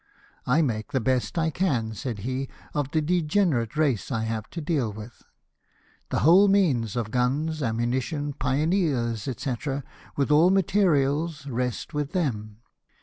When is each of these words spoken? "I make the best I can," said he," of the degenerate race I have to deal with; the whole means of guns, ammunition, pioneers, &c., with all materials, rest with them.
"I 0.47 0.63
make 0.63 0.93
the 0.93 0.99
best 0.99 1.37
I 1.37 1.51
can," 1.51 1.93
said 1.93 2.21
he," 2.25 2.49
of 2.73 2.89
the 2.89 3.03
degenerate 3.03 3.77
race 3.77 4.11
I 4.11 4.23
have 4.23 4.49
to 4.49 4.59
deal 4.59 4.91
with; 4.91 5.21
the 6.09 6.21
whole 6.21 6.47
means 6.47 6.95
of 6.95 7.11
guns, 7.11 7.61
ammunition, 7.61 8.33
pioneers, 8.33 9.29
&c., 9.37 9.55
with 10.17 10.31
all 10.31 10.49
materials, 10.49 11.45
rest 11.45 11.93
with 11.93 12.13
them. 12.13 12.61